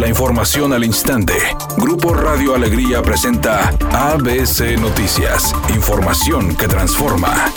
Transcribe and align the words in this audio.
La 0.00 0.08
información 0.08 0.72
al 0.72 0.82
instante. 0.82 1.34
Grupo 1.76 2.14
Radio 2.14 2.54
Alegría 2.54 3.02
presenta 3.02 3.68
ABC 3.92 4.80
Noticias. 4.80 5.54
Información 5.74 6.56
que 6.56 6.66
transforma. 6.68 7.52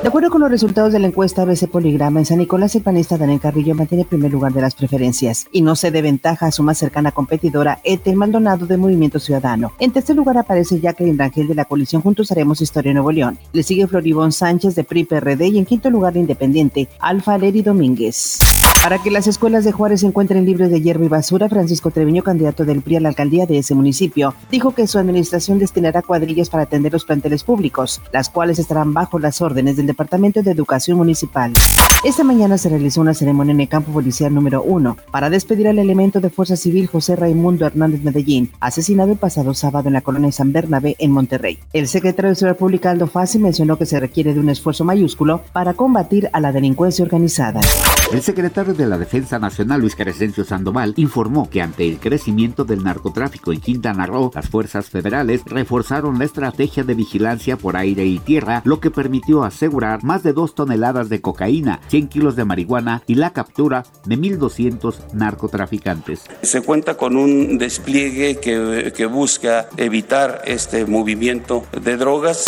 De 0.00 0.06
acuerdo 0.06 0.30
con 0.30 0.40
los 0.40 0.50
resultados 0.52 0.92
de 0.92 1.00
la 1.00 1.08
encuesta 1.08 1.42
ABC 1.42 1.66
Poligrama, 1.68 2.20
en 2.20 2.26
San 2.26 2.38
Nicolás 2.38 2.76
el 2.76 2.82
panista 2.82 3.18
Daniel 3.18 3.40
Carrillo 3.40 3.74
mantiene 3.74 4.04
primer 4.04 4.30
lugar 4.30 4.52
de 4.52 4.60
las 4.60 4.76
preferencias 4.76 5.48
y 5.50 5.62
no 5.62 5.74
se 5.74 5.90
de 5.90 6.00
ventaja 6.00 6.46
a 6.46 6.52
su 6.52 6.62
más 6.62 6.78
cercana 6.78 7.10
competidora, 7.10 7.80
Etel 7.82 8.14
Maldonado 8.14 8.64
de 8.66 8.76
Movimiento 8.76 9.18
Ciudadano. 9.18 9.72
En 9.80 9.90
tercer 9.90 10.14
lugar 10.14 10.38
aparece 10.38 10.78
Jacqueline 10.78 11.18
Rangel 11.18 11.48
de 11.48 11.56
la 11.56 11.64
coalición 11.64 12.02
Juntos 12.02 12.30
Haremos 12.30 12.60
Historia 12.60 12.92
Nuevo 12.92 13.10
León. 13.10 13.36
Le 13.52 13.64
sigue 13.64 13.88
Floribón 13.88 14.30
Sánchez 14.30 14.76
de 14.76 14.84
PRI 14.84 15.06
PRD 15.06 15.48
y 15.48 15.58
en 15.58 15.66
quinto 15.66 15.90
lugar 15.90 16.12
de 16.12 16.20
Independiente, 16.20 16.88
Alfa 17.00 17.36
Leri 17.36 17.62
Domínguez. 17.62 18.38
Para 18.82 19.02
que 19.02 19.10
las 19.10 19.26
escuelas 19.26 19.64
de 19.64 19.72
Juárez 19.72 20.00
se 20.00 20.06
encuentren 20.06 20.46
libres 20.46 20.70
de 20.70 20.80
hierba 20.80 21.04
y 21.04 21.08
basura, 21.08 21.48
Francisco 21.48 21.90
Treviño, 21.90 22.22
candidato 22.22 22.64
del 22.64 22.80
PRI 22.80 22.96
a 22.96 23.00
la 23.00 23.08
alcaldía 23.08 23.44
de 23.44 23.58
ese 23.58 23.74
municipio, 23.74 24.34
dijo 24.50 24.70
que 24.70 24.86
su 24.86 24.98
administración 24.98 25.58
destinará 25.58 26.00
cuadrillas 26.00 26.48
para 26.48 26.62
atender 26.62 26.92
los 26.92 27.04
planteles 27.04 27.42
públicos, 27.42 28.00
las 28.12 28.30
cuales 28.30 28.58
estarán 28.58 28.94
bajo 28.94 29.18
las 29.18 29.42
órdenes 29.42 29.76
del 29.76 29.88
Departamento 29.88 30.42
de 30.42 30.52
Educación 30.52 30.96
Municipal. 30.96 31.52
Esta 32.04 32.22
mañana 32.22 32.56
se 32.56 32.68
realizó 32.68 33.00
una 33.00 33.12
ceremonia 33.12 33.52
en 33.52 33.60
el 33.60 33.68
campo 33.68 33.92
policial 33.92 34.32
número 34.32 34.62
1 34.62 34.96
para 35.10 35.28
despedir 35.28 35.66
al 35.66 35.80
elemento 35.80 36.20
de 36.20 36.30
Fuerza 36.30 36.56
Civil 36.56 36.86
José 36.86 37.16
Raimundo 37.16 37.66
Hernández 37.66 38.02
Medellín, 38.02 38.52
asesinado 38.60 39.10
el 39.10 39.18
pasado 39.18 39.52
sábado 39.54 39.88
en 39.88 39.94
la 39.94 40.02
colonia 40.02 40.30
San 40.30 40.52
Bernabé 40.52 40.94
en 41.00 41.10
Monterrey. 41.10 41.58
El 41.72 41.88
secretario 41.88 42.30
de 42.30 42.36
Seguridad 42.36 42.58
Pública 42.58 42.90
Aldo 42.92 43.08
Fassi 43.08 43.40
mencionó 43.40 43.76
que 43.76 43.86
se 43.86 43.98
requiere 43.98 44.32
de 44.32 44.40
un 44.40 44.48
esfuerzo 44.48 44.84
mayúsculo 44.84 45.42
para 45.52 45.74
combatir 45.74 46.30
a 46.32 46.40
la 46.40 46.52
delincuencia 46.52 47.04
organizada. 47.04 47.60
El 48.12 48.22
secretario 48.22 48.67
de 48.76 48.86
la 48.86 48.98
Defensa 48.98 49.38
Nacional, 49.38 49.80
Luis 49.80 49.96
Crescencio 49.96 50.44
Sandoval, 50.44 50.94
informó 50.96 51.48
que 51.48 51.62
ante 51.62 51.88
el 51.88 51.98
crecimiento 51.98 52.64
del 52.64 52.84
narcotráfico 52.84 53.52
en 53.52 53.60
Quintana 53.60 54.06
Roo, 54.06 54.30
las 54.34 54.48
fuerzas 54.48 54.90
federales 54.90 55.42
reforzaron 55.46 56.18
la 56.18 56.24
estrategia 56.24 56.84
de 56.84 56.94
vigilancia 56.94 57.56
por 57.56 57.76
aire 57.76 58.04
y 58.04 58.18
tierra, 58.18 58.62
lo 58.64 58.80
que 58.80 58.90
permitió 58.90 59.44
asegurar 59.44 60.04
más 60.04 60.22
de 60.22 60.32
dos 60.32 60.54
toneladas 60.54 61.08
de 61.08 61.20
cocaína, 61.20 61.80
100 61.88 62.08
kilos 62.08 62.36
de 62.36 62.44
marihuana 62.44 63.02
y 63.06 63.14
la 63.14 63.32
captura 63.32 63.84
de 64.04 64.18
1.200 64.18 65.12
narcotraficantes. 65.12 66.22
Se 66.42 66.62
cuenta 66.62 66.96
con 66.96 67.16
un 67.16 67.58
despliegue 67.58 68.36
que, 68.36 68.92
que 68.96 69.06
busca 69.06 69.68
evitar 69.76 70.42
este 70.44 70.86
movimiento 70.86 71.64
de 71.80 71.96
drogas. 71.96 72.44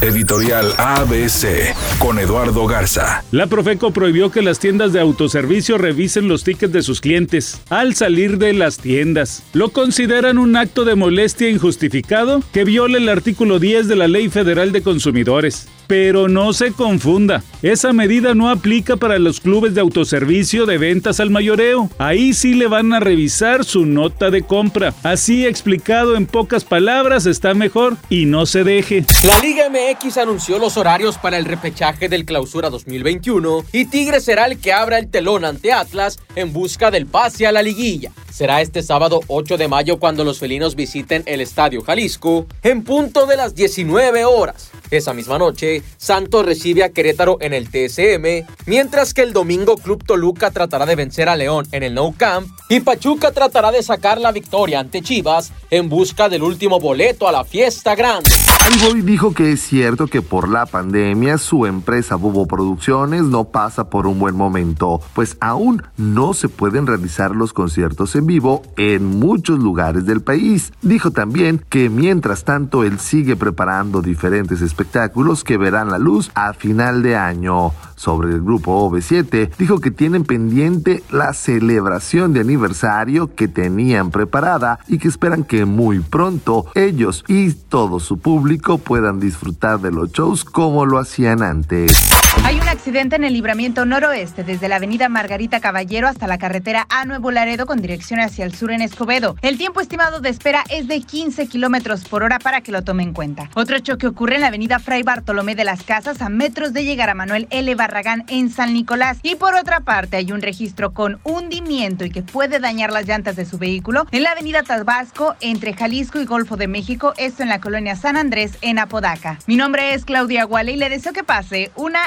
Editorial 0.00 0.72
ABC 0.78 1.74
con 1.98 2.18
Eduardo 2.18 2.66
Garza. 2.66 3.24
La 3.32 3.48
Profeco 3.48 3.90
prohibió 3.90 4.30
que 4.30 4.42
las 4.42 4.60
tiendas 4.60 4.92
de 4.92 5.00
autoservicio 5.00 5.57
revisen 5.78 6.28
los 6.28 6.44
tickets 6.44 6.72
de 6.72 6.82
sus 6.82 7.00
clientes 7.00 7.60
al 7.68 7.94
salir 7.94 8.38
de 8.38 8.52
las 8.52 8.78
tiendas. 8.78 9.42
Lo 9.52 9.70
consideran 9.70 10.38
un 10.38 10.56
acto 10.56 10.84
de 10.84 10.94
molestia 10.94 11.48
injustificado 11.48 12.42
que 12.52 12.64
viola 12.64 12.98
el 12.98 13.08
artículo 13.08 13.58
10 13.58 13.88
de 13.88 13.96
la 13.96 14.08
Ley 14.08 14.28
Federal 14.28 14.72
de 14.72 14.82
Consumidores. 14.82 15.68
Pero 15.88 16.28
no 16.28 16.52
se 16.52 16.72
confunda, 16.72 17.42
esa 17.62 17.94
medida 17.94 18.34
no 18.34 18.50
aplica 18.50 18.96
para 18.96 19.18
los 19.18 19.40
clubes 19.40 19.74
de 19.74 19.80
autoservicio 19.80 20.66
de 20.66 20.76
ventas 20.76 21.18
al 21.18 21.30
mayoreo. 21.30 21.88
Ahí 21.96 22.34
sí 22.34 22.52
le 22.52 22.66
van 22.66 22.92
a 22.92 23.00
revisar 23.00 23.64
su 23.64 23.86
nota 23.86 24.30
de 24.30 24.42
compra. 24.42 24.92
Así 25.02 25.46
explicado 25.46 26.14
en 26.14 26.26
pocas 26.26 26.64
palabras 26.64 27.24
está 27.24 27.54
mejor 27.54 27.96
y 28.10 28.26
no 28.26 28.44
se 28.44 28.64
deje. 28.64 29.06
La 29.24 29.38
Liga 29.38 29.70
MX 29.70 30.18
anunció 30.18 30.58
los 30.58 30.76
horarios 30.76 31.16
para 31.16 31.38
el 31.38 31.46
repechaje 31.46 32.10
del 32.10 32.26
Clausura 32.26 32.68
2021 32.68 33.64
y 33.72 33.86
Tigre 33.86 34.20
será 34.20 34.44
el 34.44 34.58
que 34.58 34.74
abra 34.74 34.98
el 34.98 35.08
telón 35.08 35.46
ante 35.46 35.72
Atlas 35.72 36.18
en 36.36 36.52
busca 36.52 36.90
del 36.90 37.06
pase 37.06 37.46
a 37.46 37.52
la 37.52 37.62
liguilla. 37.62 38.12
Será 38.30 38.60
este 38.60 38.82
sábado 38.82 39.20
8 39.26 39.56
de 39.56 39.68
mayo 39.68 39.98
cuando 39.98 40.22
los 40.22 40.38
felinos 40.38 40.76
visiten 40.76 41.22
el 41.24 41.40
Estadio 41.40 41.80
Jalisco 41.80 42.46
en 42.62 42.84
punto 42.84 43.24
de 43.24 43.36
las 43.36 43.54
19 43.54 44.26
horas. 44.26 44.70
Esa 44.90 45.12
misma 45.14 45.38
noche, 45.38 45.82
Santos 45.96 46.46
recibe 46.46 46.84
a 46.84 46.90
Querétaro 46.90 47.38
en 47.40 47.52
el 47.52 47.68
TSM, 47.68 48.46
mientras 48.66 49.14
que 49.14 49.22
el 49.22 49.32
domingo 49.32 49.76
Club 49.76 50.04
Toluca 50.04 50.50
tratará 50.50 50.86
de 50.86 50.96
vencer 50.96 51.28
a 51.28 51.36
León 51.36 51.66
en 51.72 51.82
el 51.82 51.94
No 51.94 52.14
Camp 52.16 52.48
y 52.68 52.80
Pachuca 52.80 53.32
tratará 53.32 53.70
de 53.70 53.82
sacar 53.82 54.20
la 54.20 54.32
victoria 54.32 54.80
ante 54.80 55.02
Chivas 55.02 55.52
en 55.70 55.88
busca 55.88 56.28
del 56.28 56.42
último 56.42 56.80
boleto 56.80 57.28
a 57.28 57.32
la 57.32 57.44
fiesta 57.44 57.94
grande. 57.94 58.30
Alboy 58.60 59.02
dijo 59.02 59.32
que 59.32 59.52
es 59.52 59.60
cierto 59.60 60.06
que 60.06 60.20
por 60.20 60.48
la 60.48 60.66
pandemia 60.66 61.38
su 61.38 61.66
empresa 61.66 62.16
Bubo 62.16 62.46
Producciones 62.46 63.22
no 63.22 63.44
pasa 63.44 63.88
por 63.88 64.06
un 64.06 64.18
buen 64.18 64.34
momento, 64.34 65.00
pues 65.14 65.36
aún 65.40 65.82
no 65.96 66.34
se 66.34 66.48
pueden 66.48 66.86
realizar 66.86 67.34
los 67.34 67.52
conciertos 67.52 68.14
en 68.16 68.26
vivo 68.26 68.62
en 68.76 69.04
muchos 69.04 69.58
lugares 69.58 70.06
del 70.06 70.20
país. 70.20 70.72
Dijo 70.82 71.10
también 71.10 71.64
que 71.68 71.88
mientras 71.88 72.44
tanto 72.44 72.84
él 72.84 72.98
sigue 72.98 73.36
preparando 73.36 74.02
diferentes 74.02 74.60
espectáculos 74.78 75.42
que 75.42 75.56
verán 75.56 75.90
la 75.90 75.98
luz 75.98 76.30
a 76.36 76.52
final 76.52 77.02
de 77.02 77.16
año. 77.16 77.72
Sobre 77.96 78.30
el 78.30 78.40
grupo 78.40 78.88
OV7, 78.88 79.50
dijo 79.58 79.80
que 79.80 79.90
tienen 79.90 80.22
pendiente 80.22 81.02
la 81.10 81.32
celebración 81.32 82.32
de 82.32 82.38
aniversario 82.40 83.34
que 83.34 83.48
tenían 83.48 84.12
preparada 84.12 84.78
y 84.86 84.98
que 84.98 85.08
esperan 85.08 85.42
que 85.42 85.64
muy 85.64 85.98
pronto 85.98 86.66
ellos 86.76 87.24
y 87.26 87.50
todo 87.54 87.98
su 87.98 88.20
público 88.20 88.78
puedan 88.78 89.18
disfrutar 89.18 89.80
de 89.80 89.90
los 89.90 90.12
shows 90.12 90.44
como 90.44 90.86
lo 90.86 91.00
hacían 91.00 91.42
antes. 91.42 91.98
Hay 92.44 92.60
un 92.60 92.67
accidente 92.78 93.16
en 93.16 93.24
el 93.24 93.32
libramiento 93.32 93.84
noroeste 93.84 94.44
desde 94.44 94.68
la 94.68 94.76
avenida 94.76 95.08
Margarita 95.08 95.58
Caballero 95.58 96.06
hasta 96.06 96.28
la 96.28 96.38
carretera 96.38 96.86
a 96.90 97.04
Nuevo 97.06 97.32
Laredo 97.32 97.66
con 97.66 97.82
dirección 97.82 98.20
hacia 98.20 98.44
el 98.44 98.54
sur 98.54 98.70
en 98.70 98.82
Escobedo. 98.82 99.34
El 99.42 99.58
tiempo 99.58 99.80
estimado 99.80 100.20
de 100.20 100.28
espera 100.28 100.62
es 100.70 100.86
de 100.86 101.00
15 101.00 101.48
kilómetros 101.48 102.04
por 102.04 102.22
hora 102.22 102.38
para 102.38 102.60
que 102.60 102.70
lo 102.70 102.84
tome 102.84 103.02
en 103.02 103.14
cuenta. 103.14 103.50
Otro 103.56 103.80
choque 103.80 104.06
ocurre 104.06 104.36
en 104.36 104.42
la 104.42 104.46
avenida 104.46 104.78
Fray 104.78 105.02
Bartolomé 105.02 105.56
de 105.56 105.64
las 105.64 105.82
Casas 105.82 106.22
a 106.22 106.28
metros 106.28 106.72
de 106.72 106.84
llegar 106.84 107.10
a 107.10 107.14
Manuel 107.14 107.48
L. 107.50 107.74
Barragán 107.74 108.24
en 108.28 108.48
San 108.48 108.72
Nicolás. 108.74 109.18
Y 109.24 109.34
por 109.34 109.56
otra 109.56 109.80
parte 109.80 110.16
hay 110.16 110.30
un 110.30 110.40
registro 110.40 110.94
con 110.94 111.18
hundimiento 111.24 112.04
y 112.04 112.10
que 112.10 112.22
puede 112.22 112.60
dañar 112.60 112.92
las 112.92 113.08
llantas 113.08 113.34
de 113.34 113.44
su 113.44 113.58
vehículo 113.58 114.06
en 114.12 114.22
la 114.22 114.30
avenida 114.30 114.62
Tabasco 114.62 115.34
entre 115.40 115.74
Jalisco 115.74 116.20
y 116.20 116.26
Golfo 116.26 116.56
de 116.56 116.68
México, 116.68 117.12
esto 117.16 117.42
en 117.42 117.48
la 117.48 117.60
colonia 117.60 117.96
San 117.96 118.16
Andrés 118.16 118.52
en 118.60 118.78
Apodaca. 118.78 119.40
Mi 119.48 119.56
nombre 119.56 119.94
es 119.94 120.04
Claudia 120.04 120.44
Guale 120.44 120.70
y 120.70 120.76
le 120.76 120.88
deseo 120.88 121.12
que 121.12 121.24
pase 121.24 121.72
una 121.74 122.02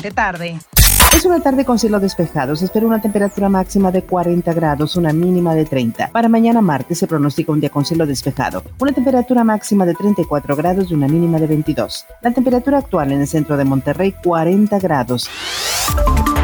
excelente 0.00 0.10
tarde. 0.10 0.58
Es 1.14 1.24
una 1.24 1.40
tarde 1.40 1.64
con 1.64 1.78
cielo 1.78 1.98
despejado. 1.98 2.54
Se 2.56 2.64
espera 2.64 2.86
una 2.86 3.02
temperatura 3.02 3.48
máxima 3.48 3.90
de 3.90 4.02
40 4.02 4.52
grados, 4.52 4.96
una 4.96 5.12
mínima 5.12 5.54
de 5.54 5.64
30. 5.64 6.08
Para 6.12 6.28
mañana 6.28 6.62
martes 6.62 6.98
se 6.98 7.06
pronostica 7.06 7.52
un 7.52 7.60
día 7.60 7.68
con 7.68 7.84
cielo 7.84 8.06
despejado. 8.06 8.62
Una 8.78 8.92
temperatura 8.92 9.42
máxima 9.44 9.84
de 9.84 9.94
34 9.94 10.56
grados 10.56 10.90
y 10.90 10.94
una 10.94 11.08
mínima 11.08 11.38
de 11.38 11.46
22. 11.46 12.06
La 12.22 12.30
temperatura 12.30 12.78
actual 12.78 13.12
en 13.12 13.20
el 13.20 13.26
centro 13.26 13.56
de 13.56 13.64
Monterrey, 13.64 14.14
40 14.22 14.78
grados. 14.78 15.28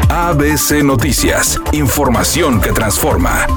ABC 0.09 0.83
Noticias. 0.83 1.59
Información 1.71 2.59
que 2.59 2.71
transforma. 2.71 3.47